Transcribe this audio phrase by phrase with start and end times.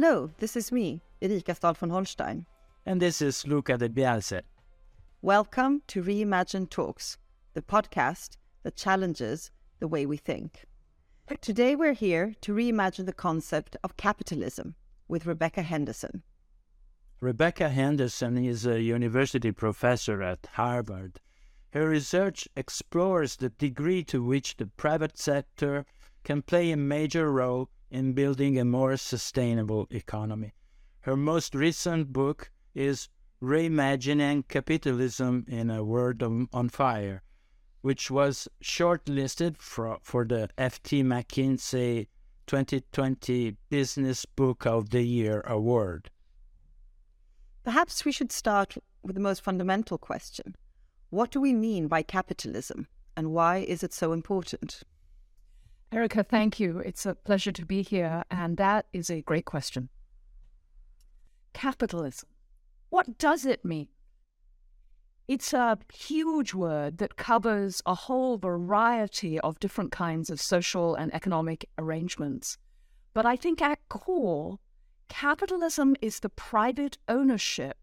[0.00, 2.46] Hello, this is me, Erika Stahl von Holstein.
[2.86, 4.42] And this is Luca de Biase.
[5.22, 7.18] Welcome to Reimagine Talks,
[7.54, 10.66] the podcast that challenges the way we think.
[11.40, 14.76] Today we're here to reimagine the concept of capitalism
[15.08, 16.22] with Rebecca Henderson.
[17.20, 21.18] Rebecca Henderson is a university professor at Harvard.
[21.72, 25.84] Her research explores the degree to which the private sector
[26.22, 30.54] can play a major role in building a more sustainable economy.
[31.00, 33.08] Her most recent book is
[33.42, 37.22] Reimagining Capitalism in a World on Fire,
[37.82, 42.08] which was shortlisted for, for the FT McKinsey
[42.46, 46.10] 2020 Business Book of the Year award.
[47.62, 50.56] Perhaps we should start with the most fundamental question
[51.10, 54.82] What do we mean by capitalism, and why is it so important?
[55.90, 56.78] Erika, thank you.
[56.78, 58.24] It's a pleasure to be here.
[58.30, 59.88] And that is a great question.
[61.54, 62.28] Capitalism.
[62.90, 63.88] What does it mean?
[65.26, 71.12] It's a huge word that covers a whole variety of different kinds of social and
[71.14, 72.56] economic arrangements.
[73.12, 74.58] But I think at core,
[75.08, 77.76] capitalism is the private ownership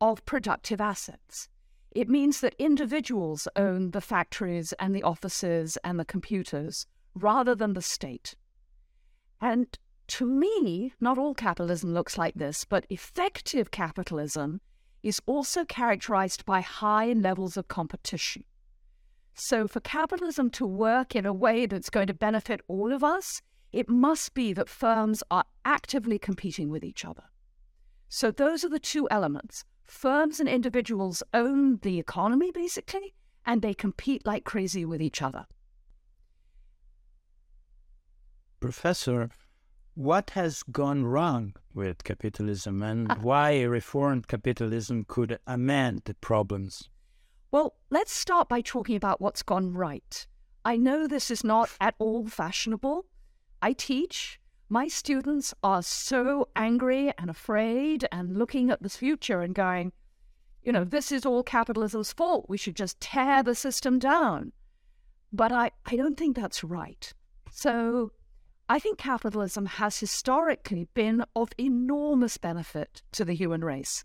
[0.00, 1.48] of productive assets.
[1.90, 6.86] It means that individuals own the factories and the offices and the computers
[7.16, 8.36] rather than the state.
[9.40, 9.76] And
[10.08, 14.60] to me, not all capitalism looks like this, but effective capitalism
[15.02, 18.44] is also characterized by high levels of competition.
[19.34, 23.42] So, for capitalism to work in a way that's going to benefit all of us,
[23.72, 27.24] it must be that firms are actively competing with each other.
[28.08, 29.64] So, those are the two elements.
[29.84, 35.46] Firms and individuals own the economy, basically, and they compete like crazy with each other.
[38.66, 39.30] Professor,
[39.94, 46.90] what has gone wrong with capitalism and uh, why reformed capitalism could amend the problems?
[47.52, 50.26] Well, let's start by talking about what's gone right.
[50.64, 53.06] I know this is not at all fashionable.
[53.62, 54.40] I teach.
[54.68, 59.92] My students are so angry and afraid and looking at the future and going,
[60.64, 62.46] you know, this is all capitalism's fault.
[62.48, 64.50] We should just tear the system down.
[65.32, 67.14] But I, I don't think that's right.
[67.52, 68.10] So
[68.68, 74.04] I think capitalism has historically been of enormous benefit to the human race.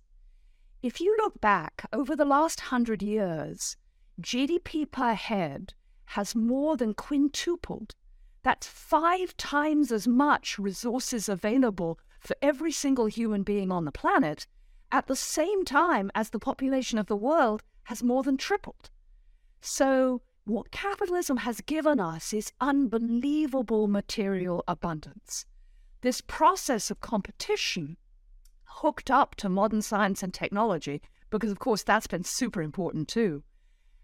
[0.83, 3.75] If you look back over the last hundred years,
[4.21, 5.73] GDP per head
[6.05, 7.95] has more than quintupled.
[8.43, 14.45] That's five times as much resources available for every single human being on the planet
[14.91, 18.91] at the same time as the population of the world has more than tripled.
[19.61, 25.45] So what capitalism has given us is unbelievable material abundance.
[26.01, 27.97] This process of competition,
[28.63, 33.43] hooked up to modern science and technology, because of course that's been super important too,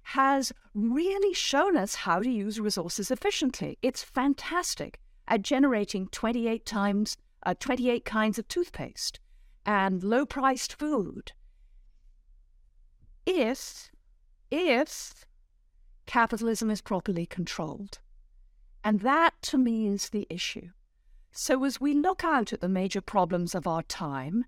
[0.04, 3.78] has really shown us how to use resources efficiently.
[3.82, 9.20] It's fantastic at generating 28 times uh, 28 kinds of toothpaste
[9.66, 11.34] and low priced food.
[13.26, 13.92] If
[14.50, 15.26] if
[16.08, 18.00] capitalism is properly controlled.
[18.84, 20.70] And that, to me, is the issue.
[21.32, 24.46] So, as we look out at the major problems of our time,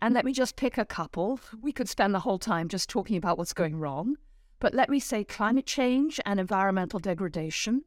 [0.00, 3.16] and let me just pick a couple, we could spend the whole time just talking
[3.16, 4.16] about what's going wrong,
[4.60, 7.82] but let me say climate change and environmental degradation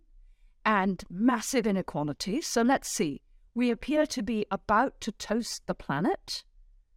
[0.66, 2.42] and massive inequality.
[2.42, 3.22] So, let's see.
[3.54, 6.44] We appear to be about to toast the planet.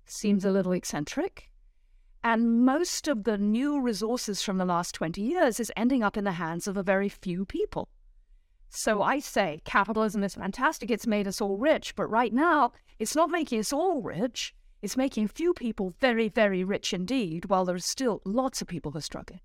[0.06, 1.49] Seems a little eccentric.
[2.22, 6.24] And most of the new resources from the last 20 years is ending up in
[6.24, 7.88] the hands of a very few people.
[8.68, 10.90] So I say capitalism is fantastic.
[10.90, 11.96] It's made us all rich.
[11.96, 14.54] But right now, it's not making us all rich.
[14.82, 18.98] It's making few people very, very rich indeed, while there's still lots of people who
[18.98, 19.40] are struggling.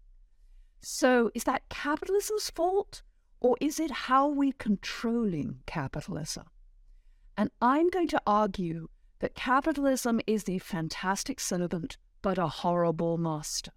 [0.81, 3.01] So is that capitalism's fault?
[3.39, 6.45] Or is it how we're controlling capitalism?
[7.38, 8.89] And I'm going to argue
[9.19, 13.72] that capitalism is the fantastic servant but a horrible master.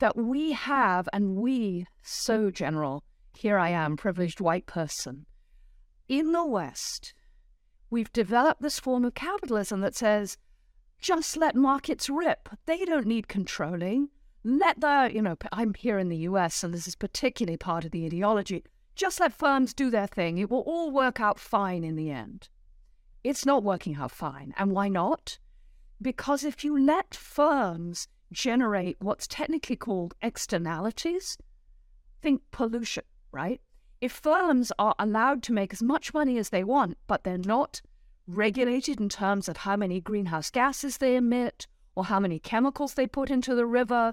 [0.00, 5.26] That we have, and we, so general, here I am, privileged white person,
[6.08, 7.14] in the West,
[7.90, 10.36] we've developed this form of capitalism that says,
[10.98, 12.48] just let markets rip.
[12.66, 14.08] They don't need controlling.
[14.42, 17.92] Let the, you know, I'm here in the US, and this is particularly part of
[17.92, 18.64] the ideology.
[18.96, 20.38] Just let firms do their thing.
[20.38, 22.48] It will all work out fine in the end.
[23.22, 24.54] It's not working out fine.
[24.58, 25.38] And why not?
[26.04, 31.38] Because if you let firms generate what's technically called externalities,
[32.20, 33.58] think pollution, right?
[34.02, 37.80] If firms are allowed to make as much money as they want, but they're not
[38.26, 43.06] regulated in terms of how many greenhouse gases they emit, or how many chemicals they
[43.06, 44.12] put into the river,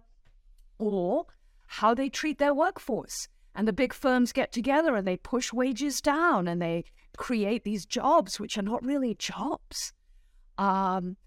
[0.80, 1.26] or
[1.68, 3.28] how they treat their workforce.
[3.54, 6.86] And the big firms get together and they push wages down and they
[7.18, 9.92] create these jobs, which are not really jobs.
[10.58, 11.18] Um,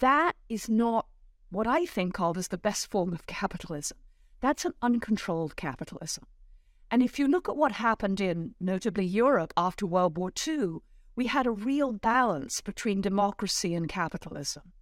[0.00, 1.06] that is not
[1.50, 3.98] what I think of as the best form of capitalism.
[4.40, 6.24] That's an uncontrolled capitalism.
[6.90, 10.78] And if you look at what happened in, notably, Europe after World War II,
[11.14, 14.72] we had a real balance between democracy and capitalism,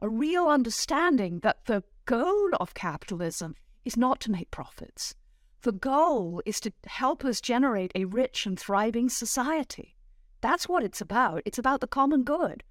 [0.00, 3.54] a real understanding that the goal of capitalism
[3.84, 5.14] is not to make profits.
[5.62, 9.96] The goal is to help us generate a rich and thriving society.
[10.40, 11.42] That's what it's about.
[11.44, 12.62] It's about the common good.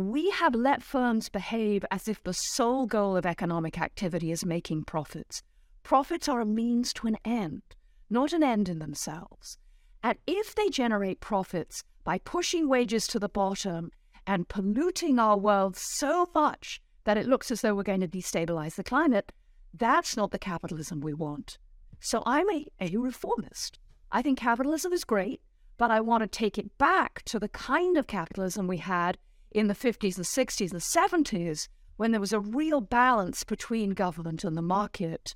[0.00, 4.84] We have let firms behave as if the sole goal of economic activity is making
[4.84, 5.42] profits.
[5.82, 7.60] Profits are a means to an end,
[8.08, 9.58] not an end in themselves.
[10.02, 13.90] And if they generate profits by pushing wages to the bottom
[14.26, 18.76] and polluting our world so much that it looks as though we're going to destabilize
[18.76, 19.32] the climate,
[19.74, 21.58] that's not the capitalism we want.
[22.00, 23.78] So I'm a, a reformist.
[24.10, 25.42] I think capitalism is great,
[25.76, 29.18] but I want to take it back to the kind of capitalism we had
[29.50, 34.44] in the 50s and 60s and 70s when there was a real balance between government
[34.44, 35.34] and the market.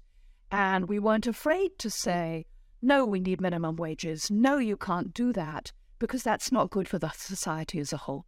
[0.51, 2.47] And we weren't afraid to say,
[2.81, 4.31] no, we need minimum wages.
[4.31, 8.27] No, you can't do that because that's not good for the society as a whole.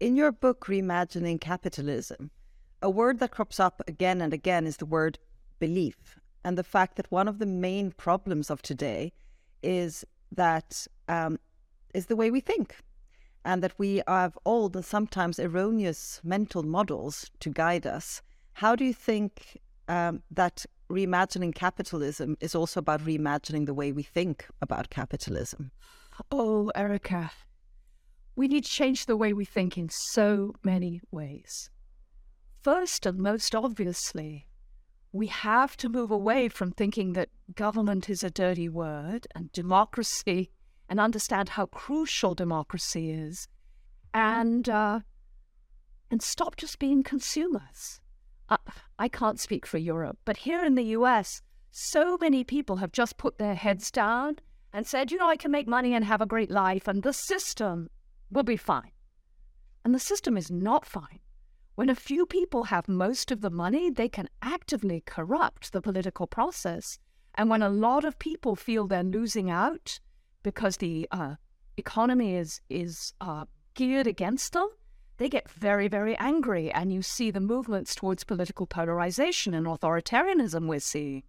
[0.00, 2.30] In your book, Reimagining Capitalism,
[2.80, 5.18] a word that crops up again and again is the word
[5.60, 9.12] belief, and the fact that one of the main problems of today
[9.62, 11.38] is that um,
[11.94, 12.76] is the way we think,
[13.44, 18.22] and that we have old and sometimes erroneous mental models to guide us.
[18.54, 24.02] How do you think um, that reimagining capitalism is also about reimagining the way we
[24.02, 25.72] think about capitalism?
[26.30, 27.32] Oh, Erika,
[28.36, 31.70] we need to change the way we think in so many ways.
[32.62, 34.46] First and most obviously,
[35.10, 40.50] we have to move away from thinking that government is a dirty word and democracy
[40.88, 43.48] and understand how crucial democracy is
[44.12, 45.00] and uh,
[46.10, 48.00] and stop just being consumers.
[48.48, 48.58] Uh,
[48.98, 51.40] I can't speak for Europe, but here in the US,
[51.70, 54.36] so many people have just put their heads down
[54.72, 57.12] and said, you know, I can make money and have a great life, and the
[57.12, 57.88] system
[58.30, 58.92] will be fine.
[59.84, 61.20] And the system is not fine.
[61.74, 66.26] When a few people have most of the money, they can actively corrupt the political
[66.26, 66.98] process.
[67.34, 69.98] And when a lot of people feel they're losing out
[70.42, 71.36] because the uh,
[71.76, 73.44] economy is is uh,
[73.74, 74.68] geared against them,
[75.18, 76.70] they get very, very angry.
[76.72, 81.22] And you see the movements towards political polarization and authoritarianism we're seeing.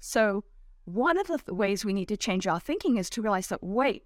[0.00, 0.44] So,
[0.84, 3.62] one of the th- ways we need to change our thinking is to realize that
[3.62, 4.04] wait,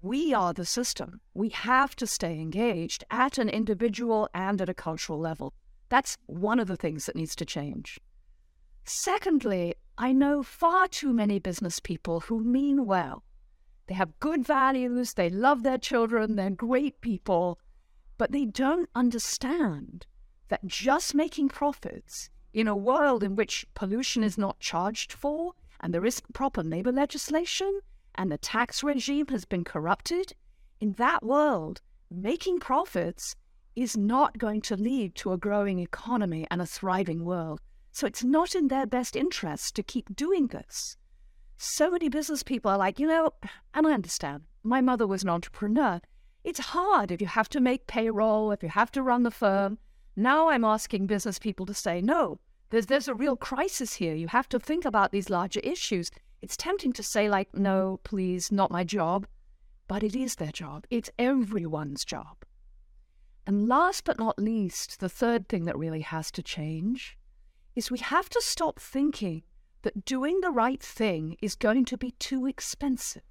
[0.00, 1.20] we are the system.
[1.34, 5.52] We have to stay engaged at an individual and at a cultural level.
[5.88, 8.00] That's one of the things that needs to change.
[8.84, 13.24] Secondly, I know far too many business people who mean well.
[13.86, 17.58] They have good values, they love their children, they're great people,
[18.18, 20.06] but they don't understand
[20.48, 25.92] that just making profits in a world in which pollution is not charged for and
[25.92, 27.80] there isn't proper labor legislation
[28.16, 30.32] and the tax regime has been corrupted,
[30.80, 33.36] in that world, making profits
[33.74, 37.60] is not going to lead to a growing economy and a thriving world.
[37.92, 40.96] So it's not in their best interest to keep doing this.
[41.58, 43.30] So many business people are like, you know,
[43.72, 44.42] and I understand.
[44.62, 46.00] My mother was an entrepreneur.
[46.44, 49.78] It's hard if you have to make payroll, if you have to run the firm.
[50.16, 52.38] Now I'm asking business people to say, no,
[52.70, 54.14] there's, there's a real crisis here.
[54.14, 56.10] You have to think about these larger issues.
[56.42, 59.26] It's tempting to say, like, no, please, not my job.
[59.88, 60.86] But it is their job.
[60.90, 62.44] It's everyone's job.
[63.46, 67.16] And last but not least, the third thing that really has to change
[67.76, 69.42] is we have to stop thinking
[69.86, 73.22] that doing the right thing is going to be too expensive.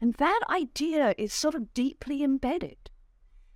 [0.00, 2.90] And that idea is sort of deeply embedded.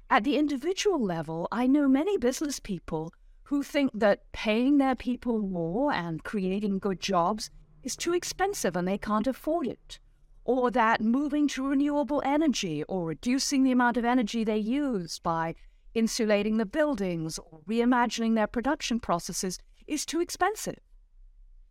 [0.08, 3.12] At the individual level, I know many business people
[3.42, 7.50] who think that paying their people more and creating good jobs
[7.82, 9.98] is too expensive and they can't afford it,
[10.44, 15.56] or that moving to renewable energy or reducing the amount of energy they use by
[15.94, 20.78] insulating the buildings or reimagining their production processes is too expensive.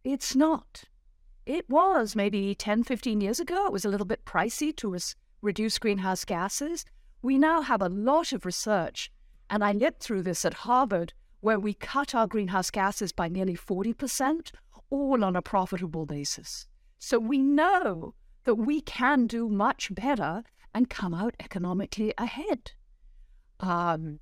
[0.03, 0.83] It's not.
[1.45, 3.65] It was maybe 10, 15 years ago.
[3.65, 6.85] It was a little bit pricey to res- reduce greenhouse gases.
[7.21, 9.11] We now have a lot of research,
[9.49, 13.55] and I lived through this at Harvard where we cut our greenhouse gases by nearly
[13.55, 14.51] 40%,
[14.89, 16.67] all on a profitable basis.
[16.97, 20.43] So we know that we can do much better
[20.73, 22.71] and come out economically ahead.
[23.59, 24.19] Um,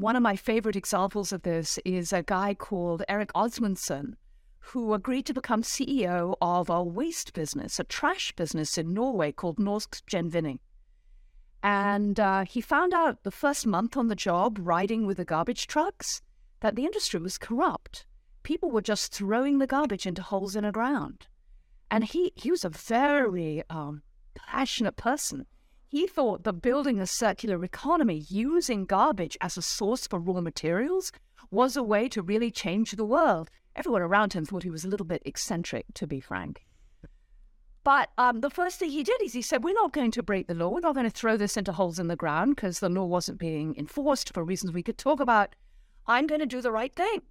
[0.00, 4.16] one of my favorite examples of this is a guy called Erik Osmundsen,
[4.58, 9.58] who agreed to become CEO of a waste business, a trash business in Norway called
[9.58, 10.58] Norsk Gjenvinning.
[11.62, 15.66] And uh, he found out the first month on the job, riding with the garbage
[15.66, 16.22] trucks,
[16.60, 18.06] that the industry was corrupt.
[18.42, 21.26] People were just throwing the garbage into holes in the ground.
[21.90, 24.02] And he, he was a very um,
[24.34, 25.44] passionate person.
[25.90, 31.10] He thought that building a circular economy using garbage as a source for raw materials
[31.50, 33.50] was a way to really change the world.
[33.74, 36.64] Everyone around him thought he was a little bit eccentric, to be frank.
[37.82, 40.46] But um, the first thing he did is he said, We're not going to break
[40.46, 40.68] the law.
[40.68, 43.40] We're not going to throw this into holes in the ground because the law wasn't
[43.40, 45.56] being enforced for reasons we could talk about.
[46.06, 47.22] I'm going to do the right thing.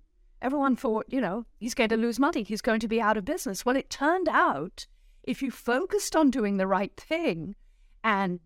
[0.41, 2.43] Everyone thought, you know, he's going to lose money.
[2.43, 3.65] He's going to be out of business.
[3.65, 4.85] Well, it turned out
[5.23, 7.55] if you focused on doing the right thing
[8.03, 8.41] and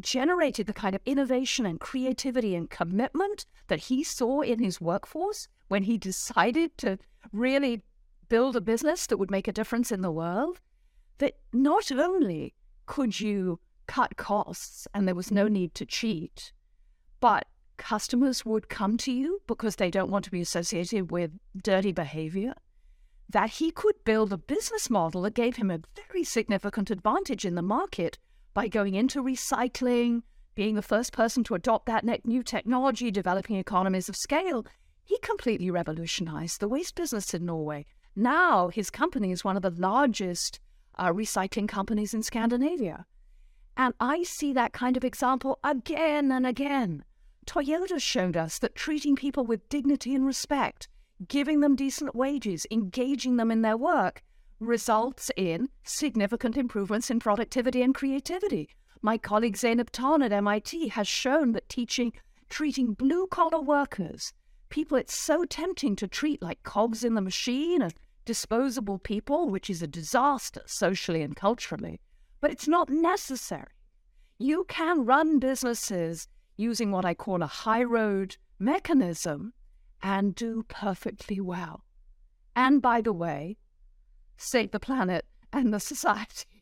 [0.00, 5.48] generated the kind of innovation and creativity and commitment that he saw in his workforce
[5.68, 6.98] when he decided to
[7.32, 7.82] really
[8.28, 10.60] build a business that would make a difference in the world,
[11.18, 12.54] that not only
[12.86, 16.52] could you cut costs and there was no need to cheat,
[17.20, 17.46] but
[17.76, 22.54] customers would come to you because they don't want to be associated with dirty behavior.
[23.28, 27.54] That he could build a business model that gave him a very significant advantage in
[27.54, 28.18] the market
[28.54, 30.22] by going into recycling,
[30.54, 34.64] being the first person to adopt that new technology, developing economies of scale.
[35.04, 37.84] He completely revolutionized the waste business in Norway.
[38.16, 40.60] Now his company is one of the largest
[40.96, 43.04] uh, recycling companies in Scandinavia.
[43.76, 47.04] And I see that kind of example again and again.
[47.46, 50.88] Toyota showed us that treating people with dignity and respect,
[51.26, 54.22] giving them decent wages, engaging them in their work,
[54.60, 58.68] results in significant improvements in productivity and creativity.
[59.02, 62.12] My colleague Zeynep Ton at MIT has shown that teaching,
[62.48, 64.32] treating blue collar workers,
[64.70, 67.94] people it's so tempting to treat like cogs in the machine and
[68.24, 72.00] disposable people, which is a disaster socially and culturally,
[72.40, 73.68] but it's not necessary.
[74.38, 79.52] You can run businesses using what I call a high road mechanism
[80.02, 81.84] and do perfectly well.
[82.56, 83.56] And by the way,
[84.36, 86.46] save the planet and the society.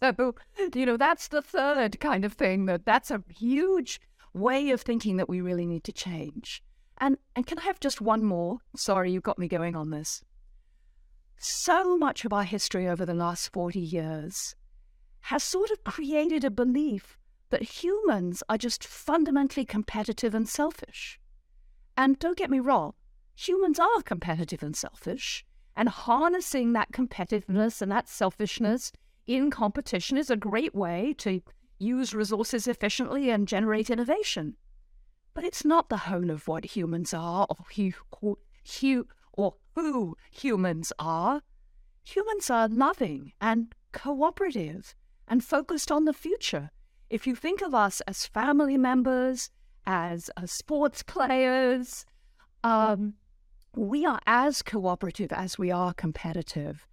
[0.00, 0.36] So,
[0.76, 4.00] you know, that's the third kind of thing that that's a huge
[4.32, 6.62] way of thinking that we really need to change.
[6.98, 8.58] And and can I have just one more?
[8.76, 10.22] Sorry, you got me going on this.
[11.38, 14.54] So much of our history over the last 40 years
[15.22, 17.18] has sort of created a belief
[17.50, 21.18] that humans are just fundamentally competitive and selfish.
[21.96, 22.94] And don't get me wrong,
[23.34, 25.44] humans are competitive and selfish.
[25.78, 28.90] And harnessing that competitiveness and that selfishness
[29.28, 31.40] in competition is a great way to
[31.78, 34.56] use resources efficiently and generate innovation.
[35.34, 41.42] But it's not the whole of what humans are or who, or who humans are.
[42.02, 44.96] Humans are loving and cooperative
[45.28, 46.70] and focused on the future.
[47.08, 49.50] If you think of us as family members,
[49.86, 52.04] as uh, sports players,
[52.64, 53.14] um,
[53.76, 56.86] we are as cooperative as we are competitive.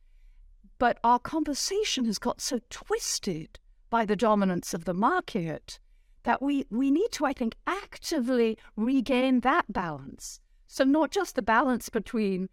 [0.78, 5.80] But our conversation has got so twisted by the dominance of the market
[6.24, 10.40] that we, we need to, I think, actively regain that balance.
[10.68, 12.50] So, not just the balance between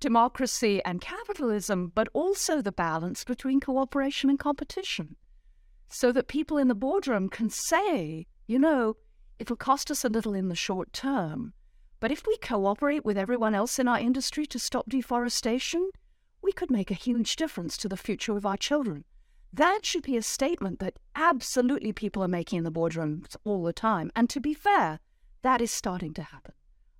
[0.00, 5.16] democracy and capitalism, but also the balance between cooperation and competition.
[5.88, 8.96] So that people in the boardroom can say, you know,
[9.38, 11.52] it'll cost us a little in the short term,
[12.02, 15.88] but if we cooperate with everyone else in our industry to stop deforestation,
[16.42, 19.04] we could make a huge difference to the future of our children.
[19.52, 23.72] That should be a statement that absolutely people are making in the boardrooms all the
[23.72, 24.10] time.
[24.16, 24.98] And to be fair,
[25.42, 26.54] that is starting to happen.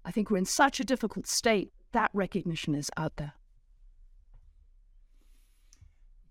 [0.04, 3.32] I think we're in such a difficult state, that recognition is out there.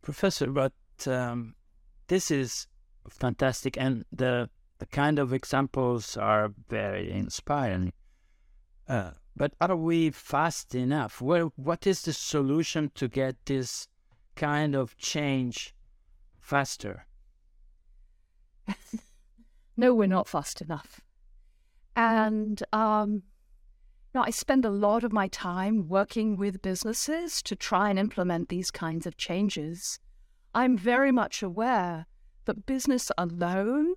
[0.02, 0.72] Professor, but
[1.08, 1.56] um,
[2.08, 2.68] this is
[3.10, 4.50] fantastic, and the
[4.80, 7.92] the kind of examples are very inspiring.
[8.92, 11.22] Uh, but are we fast enough?
[11.22, 13.88] Well, what is the solution to get this
[14.36, 15.74] kind of change
[16.42, 17.06] faster?
[19.78, 21.00] no, we're not fast enough.
[21.96, 23.24] And um,
[24.14, 28.72] I spend a lot of my time working with businesses to try and implement these
[28.72, 30.00] kinds of changes.
[30.54, 32.08] I'm very much aware
[32.44, 33.94] that business alone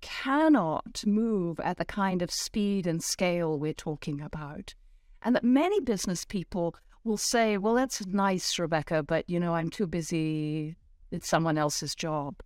[0.00, 4.74] cannot move at the kind of speed and scale we're talking about.
[5.22, 9.70] And that many business people will say, well, that's nice, Rebecca, but you know, I'm
[9.70, 10.76] too busy
[11.10, 12.42] It's someone else's job.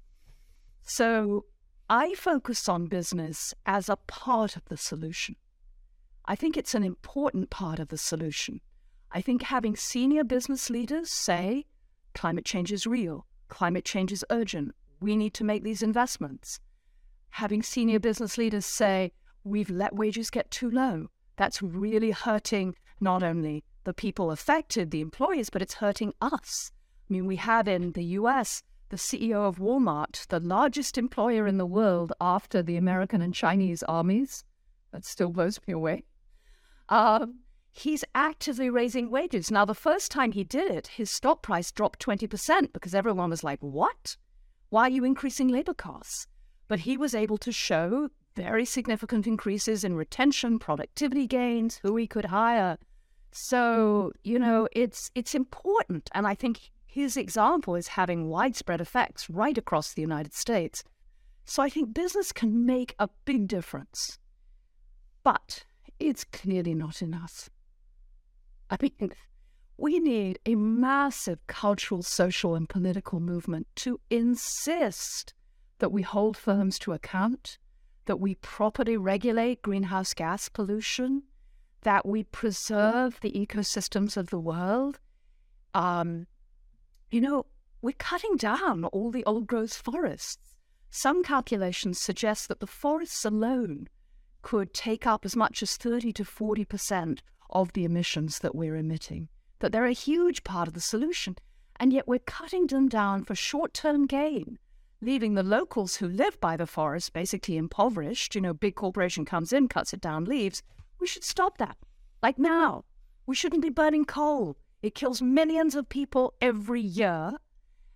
[0.82, 1.44] So
[1.88, 5.37] I focus on business as a part of the solution.
[6.25, 8.61] I think it's an important part of the solution.
[9.12, 11.66] I think having senior business leaders say
[12.14, 16.61] climate change is real, climate change is urgent, we need to make these investments.
[17.38, 19.10] Having senior business leaders say
[19.42, 25.00] we've let wages get too low, that's really hurting not only the people affected, the
[25.00, 26.70] employees, but it's hurting us.
[27.10, 31.58] I mean, we have in the US the CEO of Walmart, the largest employer in
[31.58, 34.44] the world after the American and Chinese armies.
[34.92, 36.04] That still blows me away.
[36.88, 37.40] Um,
[37.72, 39.50] he's actively raising wages.
[39.50, 43.42] Now, the first time he did it, his stock price dropped 20% because everyone was
[43.42, 44.16] like, What?
[44.68, 46.28] Why are you increasing labor costs?
[46.68, 52.06] But he was able to show very significant increases in retention, productivity gains, who he
[52.06, 52.78] could hire.
[53.33, 54.30] So, mm-hmm.
[54.30, 54.83] you know, mm-hmm.
[54.83, 56.11] it's it's important.
[56.14, 60.85] And I think his example is having widespread effects right across the United States.
[61.44, 64.18] So I think business can make a big difference.
[65.23, 65.64] But
[65.99, 67.50] it's clearly not enough.
[68.71, 69.12] I mean,
[69.76, 75.35] we need a massive cultural, social, and political movement to insist
[75.84, 77.58] that we hold firms to account,
[78.06, 81.22] that we properly regulate greenhouse gas pollution,
[81.82, 84.98] that we preserve the ecosystems of the world,
[85.74, 86.26] um,
[87.10, 87.44] you know,
[87.82, 90.56] we're cutting down all the old growth forests.
[90.90, 93.90] Some calculations suggest that the forests alone
[94.40, 97.18] could take up as much as 30 to 40%
[97.50, 101.36] of the emissions that we're emitting, that they're a huge part of the solution.
[101.76, 104.58] And yet we're cutting them down for short term gain,
[105.04, 108.34] leaving the locals who live by the forest basically impoverished.
[108.34, 110.62] You know, big corporation comes in, cuts it down, leaves.
[110.99, 111.76] We should stop that.
[112.23, 112.84] Like now.
[113.26, 114.56] We shouldn't be burning coal.
[114.82, 117.32] It kills millions of people every year.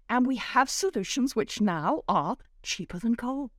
[0.09, 3.51] And we have solutions which now are cheaper than coal.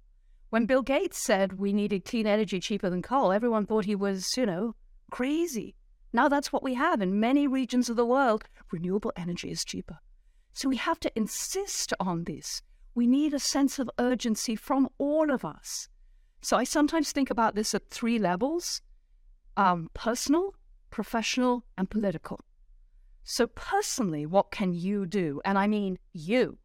[0.49, 4.35] When Bill Gates said we needed clean energy cheaper than coal, everyone thought he was,
[4.35, 4.75] you know,
[5.11, 5.75] crazy.
[6.11, 8.45] Now that's what we have in many regions of the world.
[8.71, 9.99] Renewable energy is cheaper.
[10.53, 12.63] So we have to insist on this.
[12.95, 15.87] We need a sense of urgency from all of us.
[16.41, 18.81] So I sometimes think about this at three levels
[19.57, 20.55] um, personal,
[20.89, 22.39] professional, and political.
[23.23, 25.41] So, personally, what can you do?
[25.43, 26.57] And I mean you.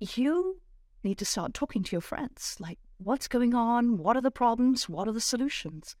[0.00, 0.60] You
[1.04, 2.56] need to start talking to your friends.
[2.58, 3.98] Like, what's going on?
[3.98, 4.88] What are the problems?
[4.88, 5.94] What are the solutions?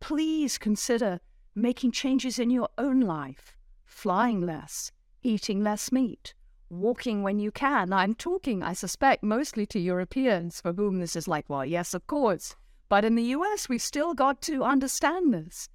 [0.00, 1.20] Please consider
[1.54, 6.34] making changes in your own life, flying less, eating less meat,
[6.70, 7.92] walking when you can.
[7.92, 12.06] I'm talking, I suspect, mostly to Europeans for whom this is like, well, yes, of
[12.06, 12.56] course.
[12.88, 15.68] But in the US, we've still got to understand this.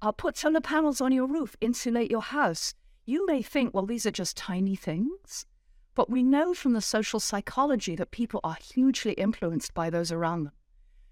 [0.00, 2.74] I'll put solar panels on your roof, insulate your house.
[3.04, 5.46] You may think, well, these are just tiny things.
[5.94, 10.44] But we know from the social psychology that people are hugely influenced by those around
[10.44, 10.52] them.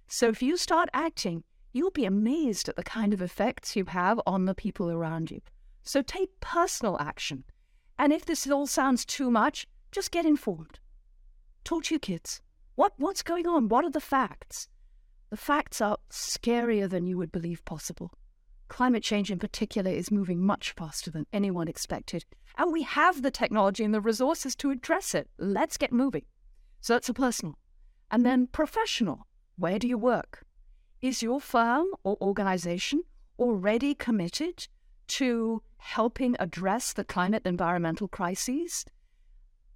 [0.08, 4.20] So if you start acting, you'll be amazed at the kind of effects you have
[4.26, 5.40] on the people around you.
[5.82, 7.44] So take personal action.
[8.00, 10.78] And if this all sounds too much, just get informed.
[11.64, 12.40] Talk to your kids.
[12.74, 13.68] What, what's going on?
[13.68, 14.68] What are the facts?
[15.28, 18.10] The facts are scarier than you would believe possible.
[18.68, 22.24] Climate change, in particular, is moving much faster than anyone expected.
[22.56, 25.28] And we have the technology and the resources to address it.
[25.36, 26.24] Let's get moving.
[26.80, 27.58] So that's a personal.
[28.10, 29.26] And then professional.
[29.58, 30.46] Where do you work?
[31.02, 33.02] Is your firm or organization
[33.38, 34.68] already committed
[35.10, 38.84] to helping address the climate environmental crises?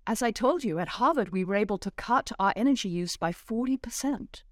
[0.06, 3.32] As I told you, at Harvard, we were able to cut our energy use by
[3.32, 4.42] 40%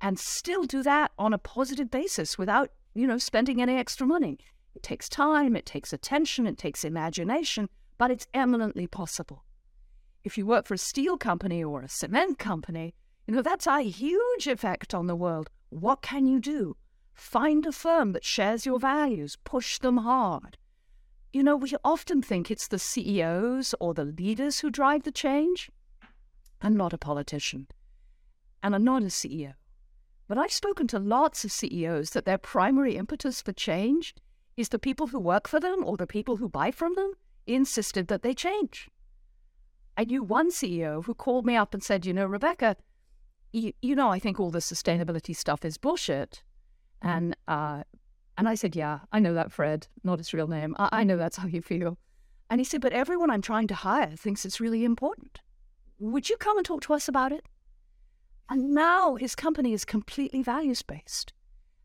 [0.00, 4.38] and still do that on a positive basis without you know, spending any extra money.
[4.74, 9.44] It takes time, it takes attention, it takes imagination, but it's eminently possible.
[10.24, 12.94] If you work for a steel company or a cement company,
[13.26, 15.48] you know, that's a huge effect on the world.
[15.68, 16.76] What can you do?
[17.18, 20.56] Find a firm that shares your values, push them hard.
[21.32, 25.68] You know, we often think it's the CEOs or the leaders who drive the change.
[26.62, 27.66] I'm not a politician,
[28.62, 29.54] and I'm not a CEO.
[30.28, 34.14] But I've spoken to lots of CEOs that their primary impetus for change
[34.56, 37.14] is the people who work for them or the people who buy from them
[37.48, 38.88] insisted that they change.
[39.96, 42.76] I knew one CEO who called me up and said, You know, Rebecca,
[43.52, 46.44] you, you know, I think all the sustainability stuff is bullshit.
[47.02, 47.82] And uh,
[48.36, 50.74] and I said, Yeah, I know that, Fred, not his real name.
[50.78, 51.98] I, I know that's how you feel.
[52.48, 55.40] And he said, But everyone I'm trying to hire thinks it's really important.
[55.98, 57.44] Would you come and talk to us about it?
[58.48, 61.32] And now his company is completely values based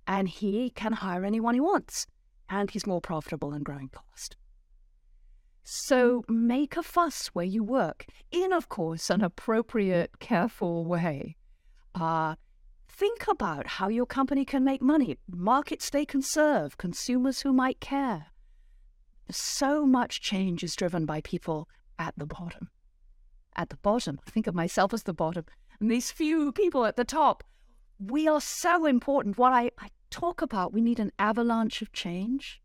[0.08, 2.08] and he can hire anyone he wants
[2.50, 4.38] and he's more profitable and growing fast.
[5.64, 11.38] So make a fuss where you work, in, of course, an appropriate, careful way.
[11.96, 12.36] Uh,
[12.94, 17.80] think about how your company can make money, markets they can serve, consumers who might
[17.80, 18.28] care.
[19.32, 22.70] So much change is driven by people at the bottom.
[23.56, 25.46] At the bottom, I think of myself as the bottom,
[25.80, 27.44] and these few people at the top.
[28.00, 29.38] We are so important.
[29.38, 32.62] What I, I talk about, we need an avalanche of change.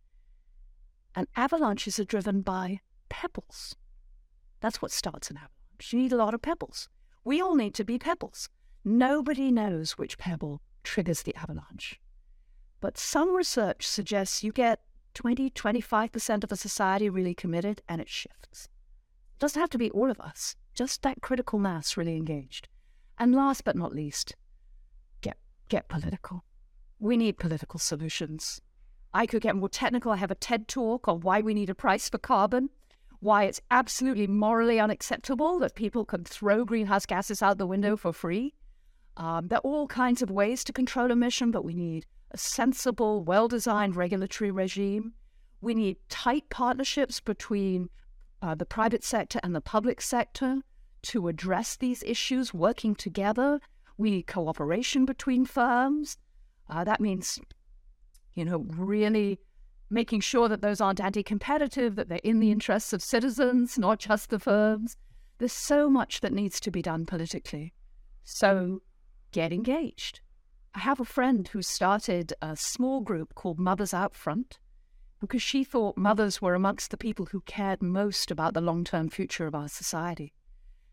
[1.14, 3.77] And avalanches are driven by pebbles.
[4.61, 5.93] That's what starts an avalanche.
[5.93, 6.88] You need a lot of pebbles.
[7.25, 8.49] We all need to be pebbles.
[8.85, 12.01] Nobody knows which pebble triggers the avalanche.
[12.81, 14.81] But some research suggests you get
[15.14, 18.69] 20, 25% of a society really committed and it shifts.
[19.37, 22.69] It doesn't have to be all of us, just that critical mass really engaged.
[23.19, 24.37] And last but not least,
[25.21, 25.37] get,
[25.69, 26.45] get political.
[27.01, 28.61] We need political solutions.
[29.12, 30.12] I could get more technical.
[30.12, 32.71] I have a TED talk on why we need a price for carbon
[33.21, 38.12] why it's absolutely morally unacceptable that people can throw greenhouse gases out the window for
[38.12, 38.55] free.
[39.18, 43.24] Um, there are all kinds of ways to control emission, but we need a sensible,
[43.24, 45.12] well designed regulatory regime.
[45.61, 47.90] We need tight partnerships between
[48.40, 50.62] uh, the private sector and the public sector
[51.02, 53.61] to address these issues, working together.
[53.96, 56.16] We need cooperation between firms.
[56.70, 57.40] Uh, that means,
[58.35, 59.40] you know, really
[59.90, 63.98] making sure that those aren't anti competitive, that they're in the interests of citizens, not
[63.98, 64.96] just the firms.
[65.38, 67.72] There's so much that needs to be done politically.
[68.22, 68.83] So
[69.33, 70.21] get engaged.
[70.75, 74.59] I have a friend who started a small group called Mothers Out Front
[75.21, 79.09] because she thought mothers were amongst the people who cared most about the long term
[79.09, 80.33] future of our society.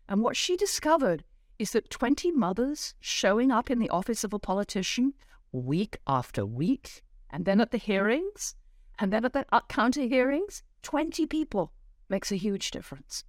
[0.08, 1.24] And what she discovered
[1.58, 5.14] is that 20 mothers showing up in the office of a politician
[5.52, 8.54] week after week, and then at the hearings,
[8.98, 11.72] and then at the counter hearings, 20 people
[12.08, 13.24] makes a huge difference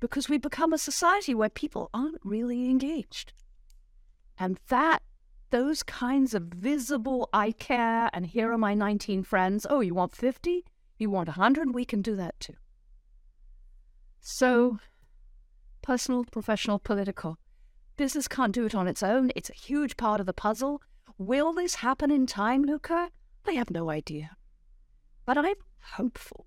[0.00, 3.32] because we become a society where people aren't really engaged.
[4.38, 5.02] And that,
[5.50, 9.66] those kinds of visible, I care, and here are my 19 friends.
[9.68, 10.64] Oh, you want 50?
[10.98, 11.74] You want 100?
[11.74, 12.54] We can do that too.
[14.20, 14.78] So,
[15.82, 17.38] personal, professional, political.
[17.96, 19.30] Business can't do it on its own.
[19.36, 20.82] It's a huge part of the puzzle.
[21.16, 23.10] Will this happen in time, Luca?
[23.46, 24.36] I have no idea.
[25.24, 25.54] But I'm
[25.94, 26.46] hopeful.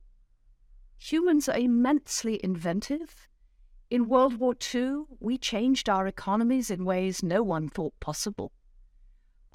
[0.99, 3.27] Humans are immensely inventive.
[3.89, 8.51] In World War II, we changed our economies in ways no one thought possible.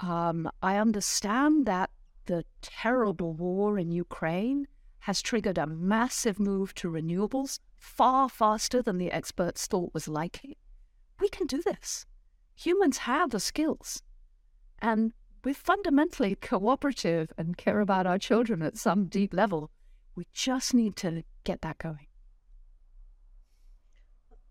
[0.01, 1.89] Um, I understand that
[2.25, 4.67] the terrible war in Ukraine
[4.99, 10.57] has triggered a massive move to renewables far faster than the experts thought was likely.
[11.21, 12.05] We can do this.
[12.55, 14.01] Humans have the skills.
[14.79, 15.13] And
[15.45, 19.71] we're fundamentally cooperative and care about our children at some deep level.
[20.13, 22.04] We just need to get that going.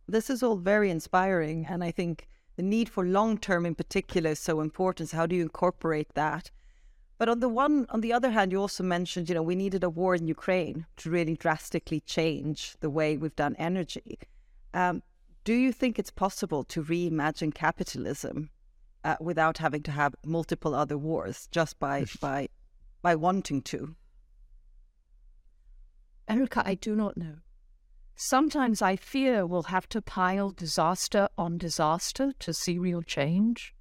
[0.06, 1.66] This is all very inspiring.
[1.68, 5.10] And I think the need for long term in particular is so important.
[5.10, 6.50] So how do you incorporate that?
[7.16, 9.84] But on the one, on the other hand, you also mentioned, you know, we needed
[9.84, 14.18] a war in Ukraine to really drastically change the way we've done energy.
[14.74, 15.02] Um,
[15.44, 18.50] do you think it's possible to reimagine capitalism
[19.04, 22.48] uh, without having to have multiple other wars just by by
[23.02, 23.94] by wanting to?
[26.26, 27.36] Erika, I do not know.
[28.16, 33.74] Sometimes I fear we'll have to pile disaster on disaster to see real change.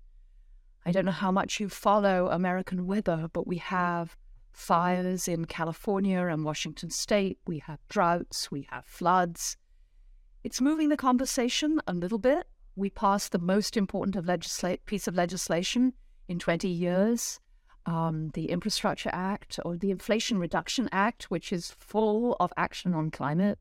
[0.85, 4.17] I don't know how much you follow American weather, but we have
[4.51, 7.37] fires in California and Washington state.
[7.45, 9.55] We have droughts, we have floods.
[10.43, 15.07] It's moving the conversation a little bit, we passed the most important of legisla- piece
[15.07, 15.93] of legislation
[16.27, 17.39] in 20 years,
[17.85, 23.11] um, the Infrastructure Act or the Inflation Reduction Act, which is full of action on
[23.11, 23.59] climate.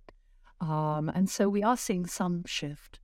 [0.62, 3.00] Um, and so we are seeing some shift.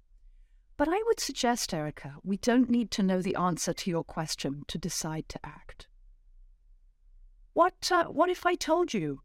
[0.76, 4.62] But I would suggest, Erika, we don't need to know the answer to your question
[4.68, 5.88] to decide to act.
[7.54, 9.22] What, uh, what if I told you?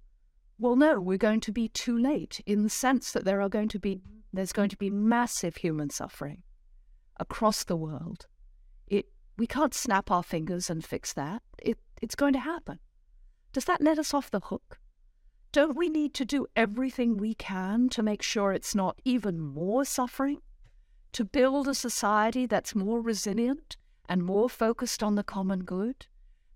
[0.57, 3.69] Well, no, we're going to be too late in the sense that there are going
[3.69, 4.01] to be
[4.35, 6.41] there's going to be massive human suffering
[7.19, 8.25] across the world.
[8.87, 9.05] It,
[9.37, 11.43] we can't snap our fingers and fix that.
[11.59, 12.79] It, it's going to happen.
[13.51, 14.79] Does that let us off the hook?
[15.53, 19.85] Don't we need to do everything we can to make sure it's not even more
[19.85, 20.39] suffering?
[21.11, 23.77] To build a society that's more resilient
[24.09, 26.07] and more focused on the common good?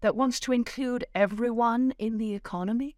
[0.02, 2.98] That wants to include everyone in the economy?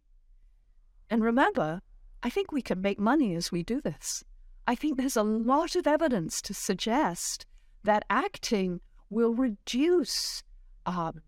[1.10, 1.82] And remember,
[2.24, 4.24] I think we can make money as we do this.
[4.66, 7.46] I think there's a lot of evidence to suggest
[7.84, 10.44] that acting will reduce
[10.86, 11.24] um,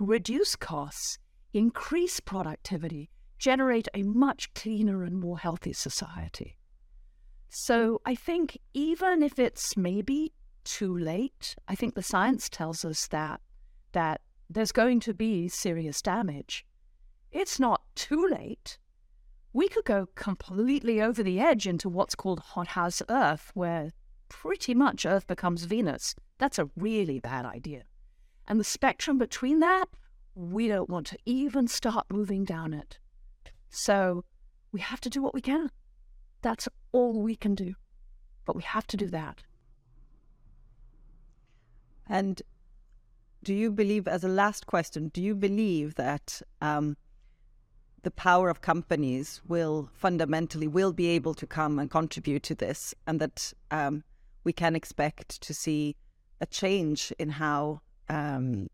[0.00, 1.18] reduce costs,
[1.52, 3.10] increase productivity,
[3.42, 6.56] generate a much cleaner and more healthy society.
[7.48, 13.08] So I think even if it's maybe too late, I think the science tells us
[13.08, 13.40] that
[13.90, 16.64] that there's going to be serious damage.
[17.32, 18.78] It's not too late.
[19.52, 23.90] We could go completely over the edge into what's called hothouse Earth, where
[24.28, 26.14] pretty much Earth becomes Venus.
[26.38, 27.82] That's a really bad idea.
[28.46, 29.86] And the spectrum between that,
[30.36, 33.00] we don't want to even start moving down it.
[33.72, 34.24] So
[34.70, 35.70] we have to do what we can.
[36.42, 37.74] That's all we can do.
[38.44, 39.42] But we have to do that.
[42.08, 42.42] And
[43.42, 46.96] do you believe, as a last question, do you believe that um,
[48.02, 52.94] the power of companies will fundamentally will be able to come and contribute to this,
[53.06, 54.04] and that um,
[54.44, 55.96] we can expect to see
[56.40, 58.68] a change in how um,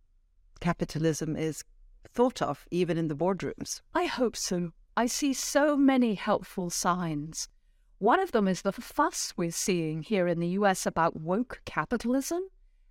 [0.61, 1.63] capitalism is
[2.09, 3.81] thought of, even in the boardrooms?
[3.95, 4.73] I hope so.
[4.99, 7.49] I see so many helpful signs.
[7.99, 12.43] One of them is the fuss we're seeing here in the US about woke capitalism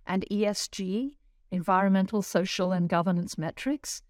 [0.06, 1.10] and ESG,
[1.50, 4.00] environmental, social, and governance metrics.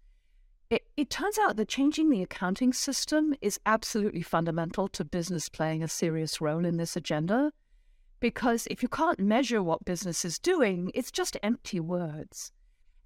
[0.69, 5.83] It, it turns out that changing the accounting system is absolutely fundamental to business playing
[5.83, 7.51] a serious role in this agenda.
[8.21, 12.53] Because if you can't measure what business is doing, it's just empty words.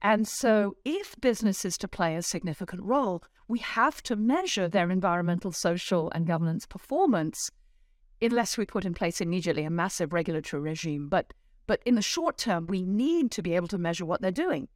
[0.03, 4.91] And so, if business is to play a significant role, we have to measure their
[4.91, 7.49] environmental, social, and governance performance,
[8.21, 11.07] unless we put in place immediately a massive regulatory regime.
[11.07, 11.33] But,
[11.67, 14.67] but in the short term, we need to be able to measure what they're doing.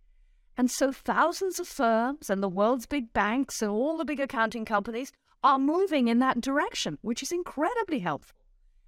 [0.55, 4.63] And so, thousands of firms and the world's big banks and all the big accounting
[4.63, 5.11] companies
[5.43, 8.37] are moving in that direction, which is incredibly helpful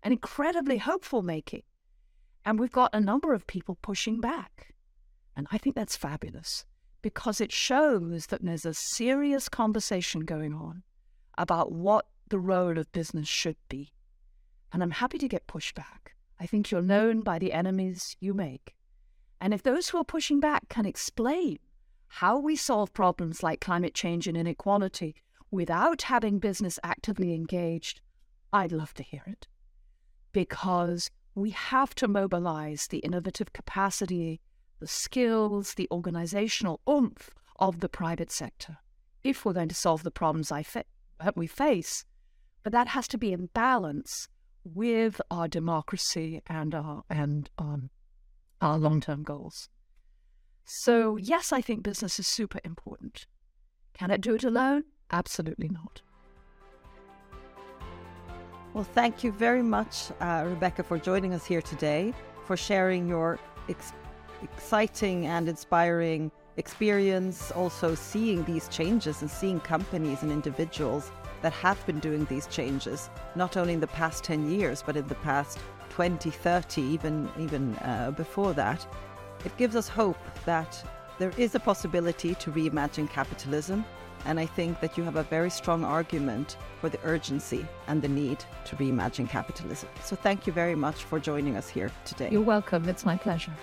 [0.04, 1.64] and incredibly hopeful making.
[2.46, 4.74] And we've got a number of people pushing back.
[5.40, 6.66] And I think that's fabulous
[7.02, 10.84] because it shows that there's a serious conversation going on
[11.38, 13.94] about what the role of business should be.
[14.74, 16.12] And I'm happy to get pushback.
[16.42, 18.76] I think you're known by the enemies you make.
[19.40, 21.60] And if those who are pushing back can explain
[22.10, 25.16] how we solve problems like climate change and inequality
[25.52, 28.02] without having business actively engaged,
[28.52, 29.48] I'd love to hear it.
[30.34, 34.42] Because we have to mobilize the innovative capacity
[34.80, 38.78] the skills, the organizational oomph of the private sector
[39.24, 40.86] if we're going to solve the problems I fa-
[41.36, 42.06] we face.
[42.64, 44.28] But that has to be in balance
[44.64, 47.90] with our democracy and our and um,
[48.62, 49.70] our long-term goals.
[50.66, 53.26] So yes, I think business is super important.
[53.94, 54.84] Can it do it alone?
[55.12, 56.02] Absolutely not.
[58.74, 62.14] Well, thank you very much, uh, Rebecca, for joining us here today,
[62.46, 63.99] for sharing your experience
[64.44, 71.84] exciting and inspiring experience also seeing these changes and seeing companies and individuals that have
[71.86, 75.58] been doing these changes not only in the past 10 years but in the past
[75.90, 78.86] 20 30 even even uh, before that
[79.46, 80.84] it gives us hope that
[81.18, 83.86] there is a possibility to reimagine capitalism
[84.26, 88.10] and I think that you have a very strong argument for the urgency and the
[88.10, 89.88] need to reimagine capitalism.
[90.04, 92.30] So thank you very much for joining us here today.
[92.30, 92.90] You're welcome.
[92.90, 93.54] It's my pleasure.